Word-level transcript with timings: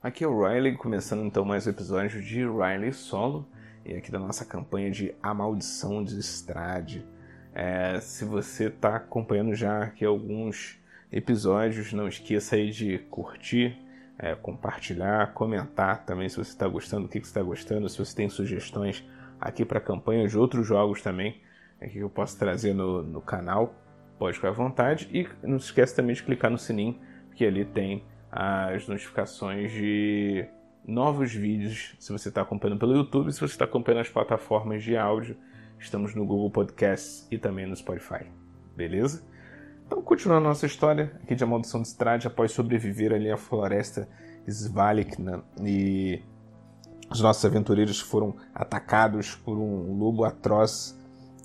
Aqui 0.00 0.22
é 0.22 0.28
o 0.28 0.46
Riley, 0.46 0.76
começando 0.76 1.24
então 1.24 1.44
mais 1.44 1.66
um 1.66 1.70
episódio 1.70 2.22
de 2.22 2.46
Riley 2.46 2.92
Solo 2.92 3.48
e 3.84 3.96
aqui 3.96 4.12
da 4.12 4.18
nossa 4.20 4.44
campanha 4.44 4.92
de 4.92 5.12
A 5.20 5.34
Maldição 5.34 6.04
de 6.04 6.16
Estrade. 6.20 7.04
É, 7.52 7.98
se 7.98 8.24
você 8.24 8.66
está 8.66 8.94
acompanhando 8.94 9.56
já 9.56 9.82
aqui 9.82 10.04
alguns 10.04 10.78
episódios, 11.10 11.92
não 11.92 12.06
esqueça 12.06 12.54
aí 12.54 12.70
de 12.70 12.98
curtir, 13.10 13.76
é, 14.16 14.36
compartilhar, 14.36 15.34
comentar 15.34 16.04
também 16.04 16.28
se 16.28 16.36
você 16.36 16.50
está 16.52 16.68
gostando, 16.68 17.06
o 17.06 17.08
que, 17.08 17.18
que 17.18 17.26
você 17.26 17.32
está 17.32 17.42
gostando, 17.42 17.88
se 17.88 17.98
você 17.98 18.14
tem 18.14 18.28
sugestões 18.28 19.04
aqui 19.40 19.64
para 19.64 19.78
a 19.78 19.82
campanha 19.82 20.28
de 20.28 20.38
outros 20.38 20.64
jogos 20.64 21.02
também 21.02 21.40
é, 21.80 21.88
que 21.88 21.98
eu 21.98 22.08
posso 22.08 22.38
trazer 22.38 22.72
no, 22.72 23.02
no 23.02 23.20
canal, 23.20 23.74
pode 24.16 24.36
ficar 24.36 24.50
à 24.50 24.52
vontade. 24.52 25.08
E 25.12 25.28
não 25.44 25.58
se 25.58 25.66
esqueça 25.66 25.96
também 25.96 26.14
de 26.14 26.22
clicar 26.22 26.52
no 26.52 26.58
sininho, 26.58 26.96
porque 27.28 27.44
ali 27.44 27.64
tem 27.64 28.04
as 28.30 28.86
notificações 28.86 29.72
de 29.72 30.46
novos 30.86 31.32
vídeos, 31.32 31.94
se 31.98 32.12
você 32.12 32.28
está 32.28 32.42
acompanhando 32.42 32.78
pelo 32.78 32.94
YouTube, 32.94 33.32
se 33.32 33.40
você 33.40 33.52
está 33.52 33.64
acompanhando 33.64 34.00
as 34.00 34.08
plataformas 34.08 34.82
de 34.82 34.96
áudio, 34.96 35.36
estamos 35.78 36.14
no 36.14 36.26
Google 36.26 36.50
Podcasts 36.50 37.26
e 37.30 37.38
também 37.38 37.66
no 37.66 37.76
Spotify. 37.76 38.24
Beleza? 38.76 39.22
Então, 39.86 40.02
continuando 40.02 40.46
a 40.46 40.48
nossa 40.50 40.66
história 40.66 41.12
aqui 41.22 41.34
de 41.34 41.42
A 41.42 41.46
Maldição 41.46 41.80
de 41.80 41.88
Strade, 41.88 42.26
após 42.26 42.52
sobreviver 42.52 43.12
ali 43.12 43.30
à 43.30 43.36
floresta 43.36 44.08
Svalikna 44.46 45.42
e 45.62 46.22
os 47.10 47.20
nossos 47.20 47.44
aventureiros 47.44 48.00
foram 48.00 48.36
atacados 48.54 49.34
por 49.34 49.56
um 49.56 49.96
lobo 49.98 50.24
atroz. 50.24 50.98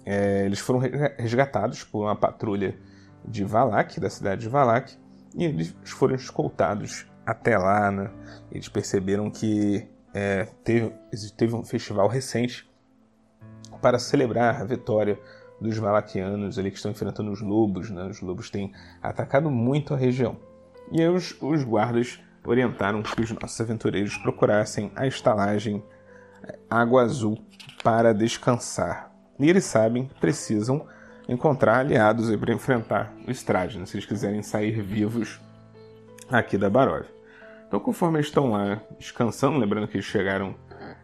É, 0.05 0.45
eles 0.45 0.59
foram 0.59 0.79
resgatados 1.17 1.83
por 1.83 2.03
uma 2.03 2.15
patrulha 2.15 2.77
de 3.25 3.45
Valak, 3.45 3.99
da 3.99 4.09
cidade 4.09 4.41
de 4.41 4.49
Valak, 4.49 4.97
e 5.35 5.45
eles 5.45 5.75
foram 5.85 6.15
escoltados 6.15 7.05
até 7.25 7.57
lá. 7.57 7.91
Né? 7.91 8.11
Eles 8.51 8.67
perceberam 8.67 9.29
que 9.29 9.87
é, 10.13 10.47
teve, 10.63 10.93
teve 11.35 11.55
um 11.55 11.63
festival 11.63 12.07
recente 12.07 12.69
para 13.81 13.99
celebrar 13.99 14.61
a 14.61 14.63
vitória 14.63 15.19
dos 15.59 15.77
Valaquianos 15.77 16.59
ali 16.59 16.71
que 16.71 16.77
estão 16.77 16.91
enfrentando 16.91 17.31
os 17.31 17.41
lobos. 17.41 17.89
Né? 17.89 18.05
Os 18.05 18.21
lobos 18.21 18.49
têm 18.49 18.71
atacado 19.01 19.49
muito 19.49 19.93
a 19.93 19.97
região. 19.97 20.37
E 20.91 21.01
aí 21.01 21.09
os, 21.09 21.35
os 21.41 21.63
guardas 21.63 22.19
orientaram 22.45 23.01
que 23.01 23.21
os 23.21 23.31
nossos 23.31 23.59
aventureiros 23.59 24.17
procurassem 24.17 24.91
a 24.95 25.07
estalagem 25.07 25.83
Água 26.69 27.03
Azul 27.03 27.37
para 27.83 28.13
descansar. 28.13 29.11
E 29.39 29.49
eles 29.49 29.63
sabem 29.63 30.07
que 30.07 30.19
precisam 30.19 30.85
encontrar 31.27 31.79
aliados 31.79 32.33
para 32.35 32.53
enfrentar 32.53 33.13
o 33.27 33.31
Strade, 33.31 33.79
né, 33.79 33.85
se 33.85 33.95
eles 33.95 34.05
quiserem 34.05 34.41
sair 34.41 34.81
vivos 34.81 35.39
aqui 36.29 36.57
da 36.57 36.69
Barov. 36.69 37.05
Então, 37.67 37.79
conforme 37.79 38.17
eles 38.17 38.27
estão 38.27 38.51
lá 38.51 38.81
descansando, 38.99 39.57
lembrando 39.57 39.87
que 39.87 39.97
eles 39.97 40.05
chegaram 40.05 40.55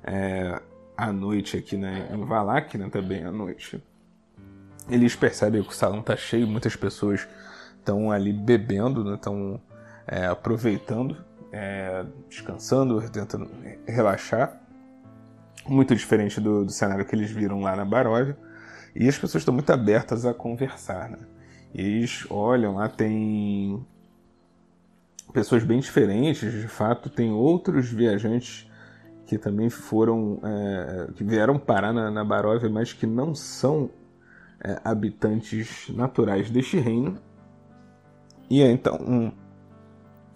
é, 0.03 0.61
à 0.95 1.11
noite 1.11 1.57
aqui 1.57 1.77
né, 1.77 2.07
em 2.11 2.25
Valak, 2.25 2.77
né, 2.77 2.89
também 2.91 3.23
à 3.23 3.31
noite, 3.31 3.81
eles 4.89 5.15
percebem 5.15 5.63
que 5.63 5.69
o 5.69 5.73
salão 5.73 5.99
está 5.99 6.15
cheio, 6.15 6.47
muitas 6.47 6.75
pessoas 6.75 7.27
estão 7.77 8.11
ali 8.11 8.33
bebendo, 8.33 9.13
estão 9.13 9.53
né, 9.53 9.59
é, 10.07 10.25
aproveitando, 10.25 11.17
é, 11.51 12.05
descansando, 12.27 13.01
tentando 13.09 13.49
relaxar. 13.87 14.59
Muito 15.67 15.95
diferente 15.95 16.41
do, 16.41 16.65
do, 16.65 16.71
cenário 16.71 17.05
que 17.05 17.15
eles 17.15 17.29
viram 17.29 17.61
lá 17.61 17.75
na 17.75 17.85
Baróvia. 17.85 18.37
E 18.95 19.07
as 19.07 19.17
pessoas 19.17 19.41
estão 19.41 19.53
muito 19.53 19.71
abertas 19.71 20.25
a 20.25 20.33
conversar. 20.33 21.09
Né? 21.09 21.19
E 21.73 21.81
eles 21.81 22.25
olham 22.29 22.75
lá, 22.75 22.89
tem 22.89 23.85
pessoas 25.33 25.63
bem 25.63 25.79
diferentes, 25.79 26.51
de 26.51 26.67
fato, 26.67 27.09
tem 27.09 27.31
outros 27.31 27.91
viajantes 27.91 28.69
que 29.25 29.37
também 29.37 29.69
foram, 29.69 30.39
é, 30.43 31.11
que 31.13 31.23
vieram 31.23 31.59
parar 31.59 31.93
na, 31.93 32.09
na 32.09 32.25
Baróvia, 32.25 32.67
mas 32.67 32.93
que 32.93 33.05
não 33.05 33.35
são 33.35 33.91
é, 34.63 34.81
habitantes 34.83 35.87
naturais 35.89 36.49
deste 36.49 36.79
reino. 36.79 37.19
E 38.49 38.63
é, 38.63 38.71
então 38.71 38.95
um, 38.95 39.31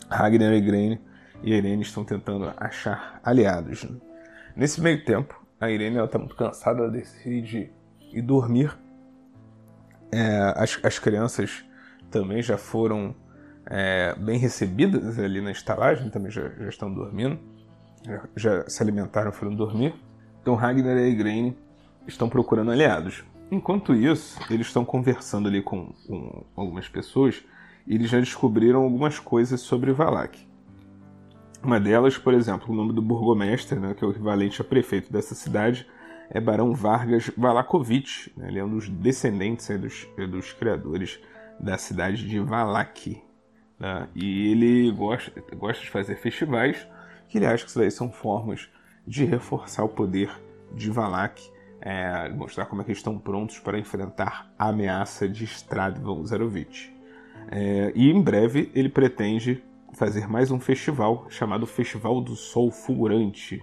Ragnar 0.08 0.54
e 0.54 0.58
Irene, 0.58 1.02
e 1.42 1.54
Irene 1.54 1.82
estão 1.82 2.06
tentando 2.06 2.54
achar 2.56 3.20
aliados. 3.24 3.84
Né? 3.84 3.98
Nesse 4.56 4.80
meio 4.80 5.04
tempo, 5.04 5.44
a 5.60 5.72
Irene 5.72 5.98
está 5.98 6.20
muito 6.20 6.36
cansada, 6.36 6.90
decide 6.90 7.72
ir 8.14 8.22
dormir. 8.22 8.78
É, 10.12 10.54
as, 10.56 10.80
as 10.84 11.00
crianças 11.00 11.64
também 12.12 12.42
já 12.42 12.58
foram 12.58 13.16
é, 13.66 14.16
bem 14.18 14.38
recebidas 14.38 15.18
ali 15.18 15.42
na 15.42 15.52
estalagem, 15.52 16.10
também 16.10 16.32
já, 16.32 16.50
já 16.50 16.70
estão 16.70 16.94
dormindo, 16.94 17.40
já, 18.06 18.24
já, 18.36 18.70
se 18.70 18.84
alimentaram 18.84 19.32
e 19.32 19.34
foram 19.34 19.56
dormir. 19.56 19.94
Então 20.42 20.56
Ragnar 20.56 20.98
e 20.98 21.10
Irene 21.10 21.58
estão 22.08 22.30
procurando 22.30 22.72
aliados. 22.72 23.24
Enquanto 23.50 23.94
isso, 23.94 24.40
eles 24.50 24.68
estão 24.68 24.84
conversando 24.84 25.48
ali 25.48 25.62
com, 25.62 25.94
com 26.08 26.46
algumas 26.56 26.88
pessoas 26.88 27.44
e 27.86 27.96
eles 27.96 28.10
já 28.10 28.20
descobriram 28.20 28.84
algumas 28.84 29.20
coisas 29.20 29.62
sobre 29.62 29.92
Valak. 29.92 30.48
Uma 31.64 31.80
delas, 31.80 32.18
por 32.18 32.34
exemplo, 32.34 32.74
o 32.74 32.76
nome 32.76 32.94
do 32.94 33.02
burgomestre, 33.02 33.80
né, 33.80 33.94
que 33.94 34.04
é 34.04 34.08
o 34.08 34.12
equivalente 34.12 34.62
a 34.62 34.66
prefeito 34.66 35.12
dessa 35.12 35.34
cidade, 35.34 35.88
é 36.30 36.40
Barão 36.40 36.74
Vargas 36.74 37.32
Valakovich. 37.38 38.32
Né, 38.36 38.48
ele 38.50 38.60
é 38.60 38.64
um 38.64 38.70
dos 38.70 38.90
descendentes 38.90 39.70
é, 39.70 39.78
dos, 39.78 40.08
é, 40.18 40.28
dos 40.28 40.54
criadores 40.54 41.20
da 41.60 41.78
cidade 41.78 42.28
de 42.28 42.40
Valak. 42.40 43.22
Né, 43.80 44.08
e 44.16 44.52
ele 44.52 44.92
gosta, 44.92 45.32
gosta 45.56 45.84
de 45.84 45.90
fazer 45.90 46.16
festivais, 46.16 46.88
que 47.28 47.38
ele 47.38 47.46
acha 47.46 47.64
que 47.64 47.70
isso 47.70 47.80
daí 47.80 47.92
são 47.92 48.12
formas 48.12 48.70
de 49.06 49.26
reforçar 49.26 49.84
o 49.84 49.90
poder 49.90 50.32
de 50.74 50.90
Valak, 50.90 51.42
é, 51.82 52.30
mostrar 52.30 52.66
como 52.66 52.82
é 52.82 52.86
que 52.86 52.92
eles 52.92 53.00
estão 53.00 53.20
prontos 53.20 53.60
para 53.60 53.78
enfrentar 53.78 54.52
a 54.58 54.70
ameaça 54.70 55.28
de 55.28 55.44
Stradvan 55.44 56.26
Zarovich. 56.26 56.94
É, 57.52 57.92
e 57.94 58.10
em 58.10 58.22
breve 58.22 58.72
ele 58.74 58.90
pretende 58.90 59.64
fazer 59.94 60.28
mais 60.28 60.50
um 60.50 60.60
festival 60.60 61.28
chamado 61.30 61.68
Festival 61.68 62.22
do 62.22 62.36
Sol 62.36 62.72
Fulgurante. 62.72 63.62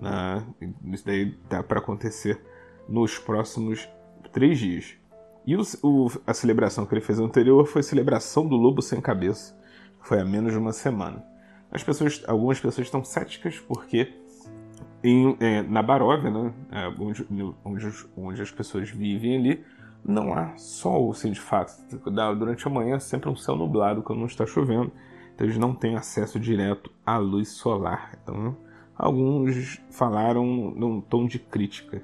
Né? 0.00 0.44
Isso 0.86 1.04
daí 1.04 1.36
dá 1.48 1.62
para 1.62 1.78
acontecer 1.78 2.40
nos 2.88 3.18
próximos 3.18 3.88
três 4.32 4.58
dias. 4.58 4.96
E 5.46 5.56
o, 5.56 5.62
o, 5.82 6.08
a 6.26 6.34
celebração 6.34 6.86
que 6.86 6.94
ele 6.94 7.00
fez 7.00 7.18
anterior 7.18 7.66
foi 7.66 7.80
a 7.80 7.84
celebração 7.84 8.46
do 8.46 8.56
Lobo 8.56 8.82
Sem 8.82 9.00
Cabeça. 9.00 9.58
Foi 10.00 10.20
há 10.20 10.24
menos 10.24 10.52
de 10.52 10.58
uma 10.58 10.72
semana. 10.72 11.24
As 11.70 11.82
pessoas, 11.82 12.22
algumas 12.26 12.58
pessoas 12.58 12.86
estão 12.86 13.04
céticas 13.04 13.58
porque 13.58 14.12
em, 15.02 15.36
é, 15.40 15.62
na 15.62 15.82
Baróvia, 15.82 16.30
né, 16.30 16.52
é, 16.72 16.88
onde, 16.98 17.26
onde, 17.64 18.06
onde 18.16 18.42
as 18.42 18.50
pessoas 18.50 18.90
vivem 18.90 19.36
ali, 19.36 19.64
não 20.04 20.32
há 20.34 20.56
sol, 20.56 21.10
assim, 21.10 21.30
de 21.30 21.40
fato. 21.40 21.72
Durante 22.38 22.66
a 22.66 22.70
manhã 22.70 22.96
é 22.96 22.98
sempre 22.98 23.28
um 23.28 23.36
céu 23.36 23.54
nublado 23.54 24.02
quando 24.02 24.18
não 24.18 24.26
está 24.26 24.46
chovendo, 24.46 24.90
então 25.34 25.46
eles 25.46 25.58
não 25.58 25.74
têm 25.74 25.96
acesso 25.96 26.40
direto 26.40 26.90
à 27.04 27.18
luz 27.18 27.48
solar. 27.50 28.18
Então, 28.22 28.56
alguns 29.00 29.80
falaram 29.90 30.44
num 30.76 31.00
tom 31.00 31.26
de 31.26 31.38
crítica. 31.38 32.02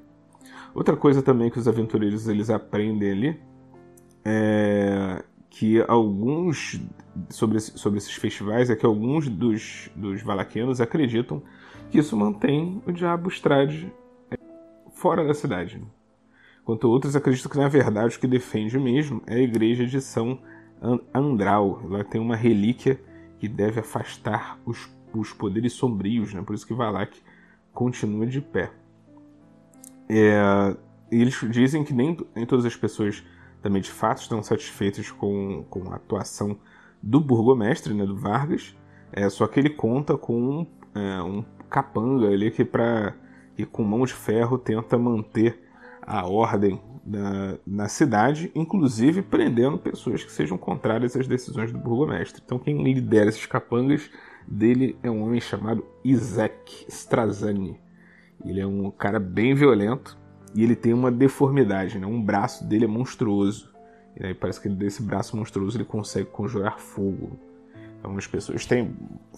Outra 0.75 0.97
coisa 0.97 1.23
também 1.23 1.51
que 1.51 1.59
os 1.59 1.69
aventureiros 1.69 2.29
eles 2.29 2.51
aprendem 2.51 3.11
ali 3.11 3.41
é 4.25 5.25
que 5.49 5.83
alguns 5.89 6.81
sobre, 7.31 7.61
sobre 7.61 7.99
esses 7.99 8.15
festivais 8.15 8.69
é 8.69 8.77
que 8.77 8.85
alguns 8.85 9.29
dos, 9.29 9.91
dos 9.95 10.23
valaquianos 10.23 10.81
acreditam 10.81 11.43
que 11.91 11.99
isso 11.99 12.17
mantém 12.17 12.83
o 12.87 12.93
diabo 12.93 13.29
Strade 13.29 13.91
fora 14.93 15.25
da 15.25 15.33
cidade 15.33 15.81
quanto 16.65 16.91
outros 16.91 17.15
acreditam 17.15 17.51
que 17.51 17.59
na 17.59 17.69
verdade 17.69 18.17
o 18.17 18.21
que 18.21 18.27
defende 18.27 18.77
mesmo 18.79 19.23
é 19.27 19.37
a 19.37 19.41
igreja 19.41 19.87
de 19.87 20.01
São 20.01 20.39
Andral. 21.15 21.81
Lá 21.85 22.03
tem 22.03 22.21
uma 22.21 22.35
relíquia 22.35 23.01
que 23.39 23.49
deve 23.49 23.79
afastar 23.81 24.59
os, 24.67 24.91
os 25.19 25.33
poderes 25.33 25.73
sombrios, 25.73 26.35
né? 26.35 26.43
por 26.43 26.55
isso 26.55 26.67
que 26.67 26.75
Valak 26.75 27.17
continua 27.73 28.27
de 28.27 28.41
pé. 28.41 28.71
É, 30.09 30.77
eles 31.11 31.39
dizem 31.51 31.85
que 31.85 31.93
nem, 31.93 32.17
nem 32.35 32.47
todas 32.47 32.65
as 32.65 32.77
pessoas 32.77 33.25
também 33.63 33.83
de 33.83 33.91
fato 33.91 34.23
estão 34.23 34.43
satisfeitas 34.43 35.11
com, 35.11 35.65
com 35.69 35.93
a 35.93 35.97
atuação 35.97 36.59
do 37.03 37.21
burgomestre, 37.21 37.95
né, 37.95 38.05
do 38.05 38.17
Vargas, 38.17 38.77
é, 39.13 39.29
só 39.29 39.47
que 39.47 39.61
ele 39.61 39.71
conta 39.71 40.17
com 40.17 40.67
é, 40.95 41.23
um 41.23 41.45
capanga 41.69 42.29
ali 42.29 42.51
que, 42.51 42.65
pra, 42.65 43.15
que 43.55 43.65
com 43.65 43.83
mão 43.83 44.05
de 44.05 44.13
ferro 44.13 44.59
tenta 44.59 44.99
manter 44.99 45.61
a 46.03 46.27
ordem 46.27 46.81
na, 47.05 47.59
na, 47.67 47.89
cidade, 47.89 48.51
inclusive 48.55 49.23
prendendo 49.23 49.79
pessoas 49.79 50.25
que 50.25 50.33
sejam 50.33 50.57
contrárias 50.59 51.17
às 51.17 51.27
decisões 51.27 51.73
do 51.73 51.79
burgomestre. 51.79 52.43
Então, 52.45 52.59
quem 52.59 52.83
lidera 52.83 53.29
esses 53.29 53.47
capangas 53.47 54.11
dele 54.47 54.97
é 55.03 55.11
um 55.11 55.23
homem 55.23 55.41
chamado 55.41 55.85
Isaac 56.05 56.87
Strazani. 56.89 57.79
Ele 58.45 58.61
é 58.61 58.67
um 58.67 58.91
cara 58.91 59.19
bem 59.19 59.55
violento 59.55 60.17
e 60.55 60.63
ele 60.63 60.77
tem 60.77 60.93
uma 60.93 61.11
deformidade, 61.11 61.99
né? 61.99 62.07
um 62.07 62.23
braço 62.23 62.65
dele 62.65 62.85
é 62.85 62.89
monstruoso. 62.89 63.75
E 64.19 64.25
aí 64.25 64.35
parece 64.35 64.61
que 64.61 64.69
desse 64.69 65.03
braço 65.03 65.37
monstruoso 65.37 65.77
ele 65.77 65.85
consegue 65.85 66.29
conjurar 66.31 66.79
fogo. 66.79 67.39
Então 67.99 68.17
as 68.17 68.27
pessoas 68.27 68.65
têm, 68.65 68.95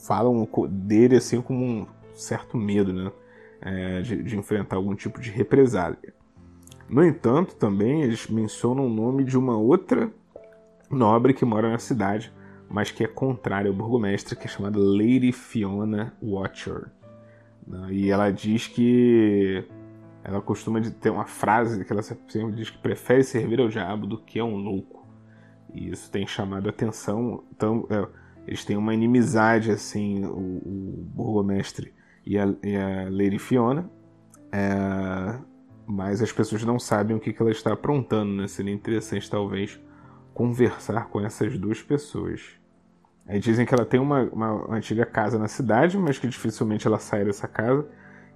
falam 0.07 0.49
dele 0.69 1.17
assim 1.17 1.41
como 1.41 1.65
um 1.65 1.87
certo 2.15 2.57
medo, 2.57 2.93
né? 2.93 3.13
É, 3.61 4.01
de, 4.03 4.23
de, 4.23 4.37
enfrentar 4.37 4.77
algum 4.77 4.95
tipo 4.95 5.21
de 5.21 5.31
represália. 5.31 6.15
No 6.89 7.05
entanto, 7.05 7.57
também 7.57 8.03
eles 8.03 8.29
mencionam 8.29 8.87
o 8.87 8.89
nome 8.89 9.25
de 9.25 9.37
uma 9.37 9.57
outra 9.57 10.13
nobre 10.89 11.35
que 11.35 11.45
mora 11.45 11.69
na 11.69 11.79
cidade, 11.79 12.33
mas 12.69 12.91
que 12.91 13.03
é 13.03 13.07
contrária 13.07 13.71
ao 13.71 13.75
burgomestre, 13.75 14.37
que 14.37 14.47
é 14.47 14.49
chamada 14.49 14.79
Lady 14.79 15.33
Fiona 15.33 16.13
Watcher. 16.23 16.91
Né? 17.67 17.89
E 17.91 18.11
ela 18.11 18.31
diz 18.31 18.67
que 18.67 19.65
ela 20.23 20.41
costuma 20.41 20.81
ter 20.81 21.11
uma 21.11 21.25
frase 21.25 21.85
que 21.85 21.93
ela 21.93 22.03
sempre 22.03 22.53
diz 22.53 22.71
que 22.71 22.79
prefere 22.79 23.25
servir 23.25 23.61
ao 23.61 23.69
diabo 23.69 24.07
do 24.07 24.19
que 24.19 24.39
a 24.39 24.45
um 24.45 24.57
louco. 24.57 25.07
E 25.73 25.91
isso 25.91 26.11
tem 26.11 26.27
chamado 26.27 26.67
a 26.67 26.71
atenção. 26.71 27.45
Então, 27.51 27.87
é, 27.91 28.07
eles 28.47 28.65
têm 28.65 28.77
uma 28.77 28.93
inimizade, 28.93 29.71
assim, 29.71 30.25
o, 30.25 30.37
o 30.37 31.05
burgomestre 31.15 31.95
e 32.25 32.39
a, 32.39 32.55
e 32.63 32.77
a 32.77 33.09
Lady 33.11 33.39
Fiona. 33.39 33.91
É, 34.53 35.39
mas 35.87 36.21
as 36.21 36.33
pessoas 36.33 36.63
não 36.65 36.79
sabem 36.79 37.17
o 37.17 37.21
que, 37.21 37.33
que 37.33 37.41
ela 37.41 37.51
está 37.51 37.73
aprontando, 37.73 38.33
né? 38.33 38.49
Seria 38.49 38.73
interessante, 38.73 39.31
talvez, 39.31 39.81
conversar 40.35 41.09
com 41.09 41.21
essas 41.21 41.59
duas 41.59 41.83
pessoas. 41.83 42.58
Aí 43.29 43.39
dizem 43.39 43.67
que 43.67 43.75
ela 43.75 43.85
tem 43.85 44.01
uma, 44.01 44.23
uma, 44.33 44.75
antiga 44.75 45.05
casa 45.05 45.39
na 45.39 45.49
cidade, 45.49 45.99
mas 45.99 46.19
que 46.19 46.27
dificilmente 46.27 46.87
ela 46.87 46.99
sai 46.99 47.25
dessa 47.25 47.47
casa. 47.47 47.87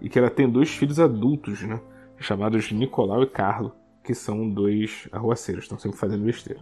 E 0.01 0.09
que 0.09 0.19
ela 0.19 0.29
tem 0.29 0.51
dois 0.51 0.71
filhos 0.71 1.01
adultos, 1.01 1.63
né? 1.63 1.81
Chamados 2.19 2.71
Nicolau 2.71 3.23
e 3.23 3.27
Carlo, 3.27 3.75
que 4.05 4.15
são 4.15 4.49
dois 4.49 5.09
arruaceiros, 5.11 5.65
estão 5.65 5.79
sempre 5.79 5.99
fazendo 5.99 6.25
besteira. 6.25 6.61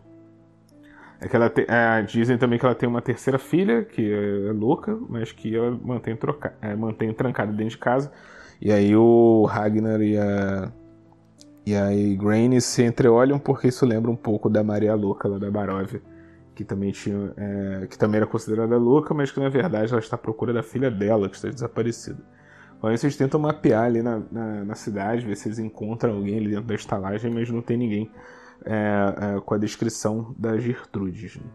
É 1.21 1.29
que 1.29 1.37
ela 1.37 1.51
te, 1.51 1.67
é, 1.69 2.03
dizem 2.03 2.39
também 2.39 2.59
que 2.59 2.65
ela 2.65 2.75
tem 2.75 2.89
uma 2.89 3.03
terceira 3.03 3.39
filha, 3.39 3.85
que 3.85 4.11
é 4.11 4.53
louca, 4.53 4.99
mas 5.09 5.33
que 5.33 5.55
ela 5.55 5.71
mantém, 5.71 6.17
troca, 6.17 6.55
é, 6.63 6.75
mantém 6.75 7.13
trancada 7.13 7.53
dentro 7.53 7.71
de 7.71 7.79
casa. 7.79 8.11
E 8.61 8.73
aí 8.73 8.95
o 8.97 9.45
Ragnar 9.45 10.01
e 10.01 10.17
a, 10.17 10.73
e 11.67 11.75
a 11.75 11.89
Graine 12.17 12.61
se 12.61 12.83
entreolham 12.83 13.39
porque 13.39 13.69
isso 13.69 13.85
lembra 13.85 14.11
um 14.11 14.17
pouco 14.17 14.49
da 14.49 14.65
Maria 14.65 14.95
Louca 14.95 15.29
lá 15.29 15.39
da 15.39 15.51
Baróvia, 15.51 16.01
que 16.61 16.65
também, 16.65 16.93
tinha, 16.93 17.33
é, 17.39 17.87
que 17.87 17.97
também 17.97 18.19
era 18.19 18.27
considerada 18.27 18.77
louca, 18.77 19.15
mas 19.15 19.33
que 19.33 19.41
na 19.41 19.49
verdade 19.49 19.91
ela 19.91 19.99
está 19.99 20.17
à 20.17 20.19
procura 20.19 20.53
da 20.53 20.63
filha 20.63 20.91
dela, 20.91 21.27
que 21.27 21.35
está 21.35 21.49
desaparecida. 21.49 22.23
Então 22.77 22.91
vocês 22.91 23.17
tentam 23.17 23.41
mapear 23.41 23.85
ali 23.85 24.03
na, 24.03 24.21
na, 24.31 24.65
na 24.67 24.75
cidade, 24.75 25.25
ver 25.25 25.37
se 25.37 25.49
eles 25.49 25.59
encontram 25.59 26.17
alguém 26.17 26.37
ali 26.37 26.51
dentro 26.51 26.65
da 26.65 26.75
estalagem, 26.75 27.33
mas 27.33 27.49
não 27.49 27.63
tem 27.63 27.79
ninguém 27.79 28.11
é, 28.63 29.37
é, 29.37 29.41
com 29.41 29.55
a 29.55 29.57
descrição 29.57 30.35
da 30.39 30.59
Gertrudes. 30.59 31.37
Né? 31.37 31.51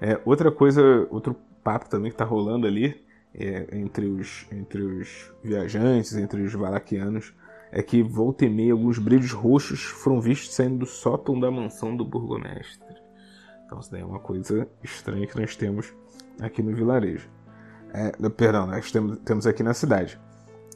É, 0.00 0.20
outra 0.24 0.50
coisa, 0.50 1.06
outro 1.10 1.36
papo 1.62 1.90
também 1.90 2.10
que 2.10 2.14
está 2.14 2.24
rolando 2.24 2.66
ali 2.66 3.04
é, 3.34 3.66
entre, 3.76 4.06
os, 4.06 4.46
entre 4.50 4.80
os 4.80 5.30
viajantes, 5.44 6.16
entre 6.16 6.40
os 6.40 6.54
valaquianos, 6.54 7.34
é 7.70 7.82
que 7.82 8.02
volta 8.02 8.46
e 8.46 8.48
meia 8.48 8.72
alguns 8.72 8.98
brilhos 8.98 9.32
roxos 9.32 9.82
foram 9.82 10.22
vistos 10.22 10.54
saindo 10.54 10.78
do 10.78 10.86
sótão 10.86 11.38
da 11.38 11.50
mansão 11.50 11.94
do 11.94 12.02
burgomestre. 12.02 13.05
Então 13.66 13.80
isso 13.80 13.90
daí 13.90 14.00
é 14.00 14.04
uma 14.04 14.20
coisa 14.20 14.66
estranha 14.82 15.26
que 15.26 15.38
nós 15.38 15.56
temos 15.56 15.92
aqui 16.40 16.62
no 16.62 16.74
vilarejo. 16.74 17.28
É, 17.92 18.12
perdão, 18.30 18.66
nós 18.66 18.90
temos, 18.90 19.18
temos 19.18 19.46
aqui 19.46 19.62
na 19.62 19.74
cidade. 19.74 20.18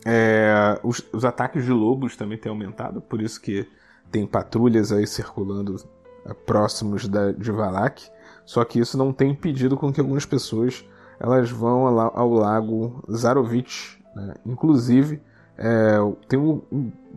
É, 0.05 0.79
os, 0.83 1.07
os, 1.13 1.25
ataques 1.25 1.65
de 1.65 1.73
lobos 1.73 2.17
também 2.17 2.39
têm 2.39 2.51
aumentado, 2.51 3.01
por 3.03 3.21
isso 3.21 3.41
que 3.41 3.69
tem 4.11 4.27
patrulhas 4.27 4.91
aí 4.93 5.07
circulando 5.07 5.77
é, 6.25 6.33
próximos 6.33 7.07
da, 7.07 7.33
de 7.33 7.51
Valak. 7.51 8.03
Só 8.45 8.65
que 8.65 8.81
isso 8.81 8.99
não 8.99 9.13
tem 9.13 9.31
impedido 9.31 9.77
com 9.77 9.93
que 9.93 10.01
algumas 10.01 10.27
pessoas 10.27 10.85
elas 11.21 11.51
vão 11.51 11.87
ao, 11.87 12.19
ao 12.19 12.31
lago 12.31 13.05
Zarovich. 13.13 14.03
Né? 14.17 14.35
Inclusive, 14.47 15.21
é, 15.57 15.99
tem 16.27 16.39
o 16.39 16.65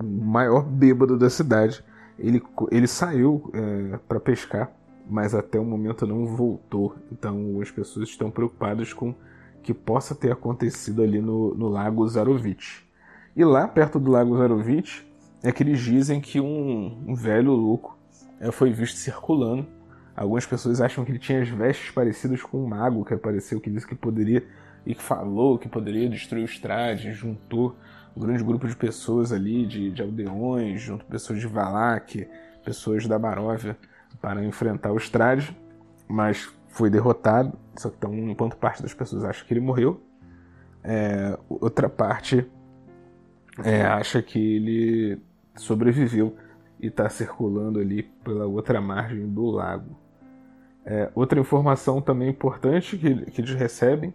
maior 0.04 0.64
bêbado 0.64 1.18
da 1.18 1.30
cidade. 1.30 1.84
Ele, 2.20 2.44
ele 2.70 2.88
saiu 2.88 3.50
é, 3.54 3.98
para 4.08 4.20
pescar, 4.20 4.70
mas 5.10 5.34
até 5.34 5.60
o 5.60 5.66
momento 5.66 6.08
não 6.08 6.26
voltou. 6.26 6.96
Então 7.12 7.60
as 7.62 7.72
pessoas 7.72 8.10
estão 8.10 8.32
preocupadas 8.32 8.94
com 8.94 9.14
que 9.62 9.74
possa 9.74 10.14
ter 10.14 10.32
acontecido 10.32 11.02
ali 11.02 11.22
no, 11.22 11.56
no 11.56 11.70
Lago 11.70 12.08
Zarovich. 12.08 12.86
E 13.36 13.44
lá 13.44 13.68
perto 13.68 14.00
do 14.00 14.12
Lago 14.12 14.38
Zarovich 14.38 15.08
é 15.42 15.52
que 15.52 15.64
eles 15.64 15.80
dizem 15.80 16.22
que 16.22 16.40
um, 16.40 17.04
um 17.08 17.16
velho 17.16 17.52
louco 17.52 17.98
é, 18.40 18.52
foi 18.52 18.72
visto 18.72 18.98
circulando. 18.98 19.66
Algumas 20.16 20.46
pessoas 20.46 20.80
acham 20.80 21.04
que 21.04 21.12
ele 21.12 21.20
tinha 21.20 21.42
as 21.42 21.50
vestes 21.50 21.90
parecidas 21.92 22.42
com 22.42 22.64
um 22.64 22.68
mago 22.68 23.04
que 23.04 23.14
apareceu, 23.14 23.60
que 23.60 23.70
disse 23.70 23.88
que 23.88 23.96
poderia 23.96 24.46
e 24.86 24.94
que 24.94 25.02
falou 25.02 25.58
que 25.58 25.68
poderia 25.68 26.10
destruir 26.10 26.44
os 26.44 26.60
trades, 26.60 27.16
juntou 27.16 27.76
um 28.16 28.22
grande 28.22 28.44
grupo 28.44 28.68
de 28.68 28.76
pessoas 28.76 29.32
ali, 29.32 29.66
de, 29.66 29.92
de 29.92 30.02
aldeões, 30.02 30.82
junto 30.82 31.06
pessoas 31.06 31.40
de 31.40 31.48
Valak, 31.48 32.28
pessoas 32.64 33.08
da 33.08 33.18
Baróvia, 33.18 33.78
para 34.22 34.44
enfrentar 34.44 34.92
os 34.92 35.10
trades, 35.10 35.54
mas 36.08 36.52
foi 36.70 36.90
derrotado. 36.90 37.58
Só 37.76 37.90
que 37.90 37.96
então, 37.98 38.14
enquanto 38.14 38.58
parte 38.58 38.82
das 38.82 38.94
pessoas 38.94 39.24
acha 39.24 39.44
que 39.46 39.54
ele 39.54 39.62
morreu, 39.62 40.02
é, 40.84 41.38
outra 41.50 41.88
parte 41.88 42.50
é, 43.64 43.84
acha 43.84 44.22
que 44.22 44.40
ele 44.40 45.22
sobreviveu 45.56 46.36
e 46.80 46.88
está 46.88 47.08
circulando 47.10 47.80
ali 47.80 48.04
pela 48.04 48.46
outra 48.46 48.82
margem 48.82 49.28
do 49.28 49.46
lago. 49.46 49.96
É, 50.86 51.10
outra 51.16 51.40
informação 51.40 52.02
também 52.02 52.30
importante 52.30 52.98
que, 52.98 53.32
que 53.32 53.42
eles 53.42 53.54
recebem 53.54 54.14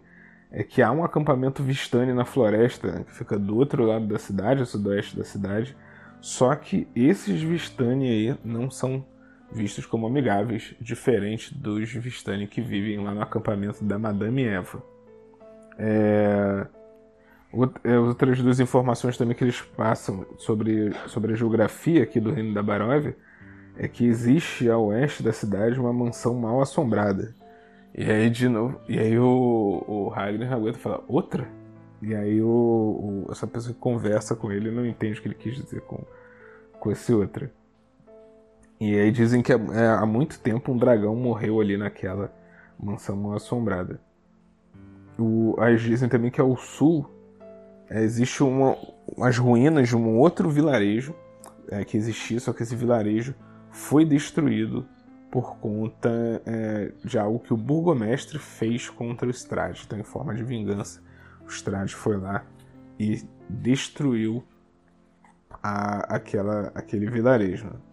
é 0.51 0.63
que 0.63 0.81
há 0.81 0.91
um 0.91 1.03
acampamento 1.03 1.63
Vistani 1.63 2.13
na 2.13 2.25
floresta, 2.25 2.91
né, 2.91 3.03
que 3.03 3.13
fica 3.13 3.37
do 3.37 3.55
outro 3.57 3.85
lado 3.85 4.07
da 4.07 4.19
cidade, 4.19 4.61
a 4.61 4.65
sudoeste 4.65 5.17
da 5.17 5.23
cidade, 5.23 5.75
só 6.21 6.53
que 6.55 6.87
esses 6.95 7.41
Vistani 7.41 8.09
aí 8.09 8.37
não 8.43 8.69
são 8.69 9.05
vistos 9.51 9.85
como 9.85 10.07
amigáveis, 10.07 10.75
diferente 10.79 11.53
dos 11.53 11.91
Vistani 11.91 12.47
que 12.47 12.61
vivem 12.61 13.03
lá 13.03 13.13
no 13.13 13.21
acampamento 13.21 13.83
da 13.83 13.97
Madame 13.97 14.43
Eva. 14.43 14.83
É... 15.77 16.67
é 17.83 17.99
outras 17.99 18.41
duas 18.41 18.59
informações 18.59 19.17
também 19.17 19.35
que 19.35 19.43
eles 19.43 19.61
passam 19.61 20.25
sobre, 20.37 20.93
sobre 21.07 21.33
a 21.33 21.35
geografia 21.35 22.03
aqui 22.03 22.19
do 22.19 22.31
Reino 22.31 22.53
da 22.53 22.61
Baróvia 22.61 23.15
é 23.79 23.87
que 23.87 24.05
existe 24.05 24.69
a 24.69 24.77
oeste 24.77 25.23
da 25.23 25.31
cidade 25.31 25.79
uma 25.79 25.93
mansão 25.93 26.35
mal 26.35 26.61
assombrada. 26.61 27.33
E 27.95 28.03
aí 28.03 28.29
de 28.29 28.49
novo, 28.49 28.79
e 28.89 28.99
aí 28.99 29.17
o, 29.17 29.83
o 29.87 30.09
Ragnar 30.09 30.51
aguenta 30.53 30.77
fala, 30.77 31.03
outra? 31.07 31.47
E 32.01 32.13
aí 32.13 32.41
o, 32.41 33.25
o, 33.25 33.31
essa 33.31 33.47
pessoa 33.47 33.73
que 33.73 33.79
conversa 33.79 34.35
com 34.35 34.51
ele 34.51 34.69
não 34.69 34.85
entende 34.85 35.19
o 35.19 35.21
que 35.21 35.29
ele 35.29 35.35
quis 35.35 35.55
dizer 35.55 35.81
com, 35.81 36.05
com 36.77 36.91
esse 36.91 37.13
outra. 37.13 37.51
E 38.79 38.97
aí 38.97 39.11
dizem 39.11 39.41
que 39.41 39.51
é, 39.51 39.57
há 39.99 40.05
muito 40.05 40.39
tempo 40.39 40.71
um 40.71 40.77
dragão 40.77 41.15
morreu 41.15 41.59
ali 41.59 41.77
naquela 41.77 42.33
mansão 42.79 43.33
assombrada. 43.33 43.99
O, 45.17 45.55
aí 45.59 45.75
dizem 45.75 46.07
também 46.07 46.31
que 46.31 46.39
ao 46.39 46.55
sul 46.55 47.09
é, 47.89 48.01
existe 48.01 48.41
uma, 48.41 48.77
umas 49.17 49.37
ruínas 49.37 49.89
de 49.89 49.97
um 49.97 50.17
outro 50.17 50.49
vilarejo 50.49 51.13
é, 51.69 51.83
que 51.83 51.97
existia, 51.97 52.39
só 52.39 52.53
que 52.53 52.63
esse 52.63 52.75
vilarejo 52.75 53.35
foi 53.69 54.05
destruído 54.05 54.87
por 55.29 55.57
conta 55.57 56.41
é, 56.45 56.91
de 57.03 57.19
algo 57.19 57.39
que 57.39 57.53
o 57.53 57.57
burgomestre 57.57 58.39
fez 58.39 58.89
contra 58.89 59.27
o 59.27 59.31
Strade. 59.31 59.83
Então, 59.85 59.99
em 59.99 60.03
forma 60.03 60.33
de 60.33 60.43
vingança, 60.43 61.01
o 61.45 61.49
Strade 61.49 61.93
foi 61.93 62.17
lá 62.17 62.45
e 62.97 63.21
destruiu 63.49 64.43
a, 65.61 66.15
aquela, 66.15 66.71
aquele 66.73 67.09
vilarejo. 67.09 67.65
Né? 67.67 67.88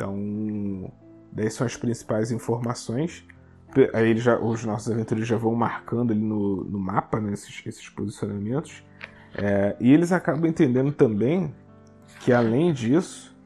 Então, 0.00 0.90
daí 1.30 1.50
são 1.50 1.66
as 1.66 1.76
principais 1.76 2.32
informações. 2.32 3.22
Aí 3.92 4.16
já, 4.16 4.38
os 4.38 4.64
nossos 4.64 4.90
aventureiros 4.90 5.28
já 5.28 5.36
vão 5.36 5.54
marcando 5.54 6.10
ali 6.10 6.22
no, 6.22 6.64
no 6.64 6.78
mapa 6.78 7.20
né, 7.20 7.34
esses, 7.34 7.62
esses 7.66 7.86
posicionamentos. 7.90 8.82
É, 9.34 9.76
e 9.78 9.92
eles 9.92 10.10
acabam 10.10 10.46
entendendo 10.46 10.90
também 10.90 11.54
que, 12.20 12.32
além 12.32 12.72
disso, 12.72 13.36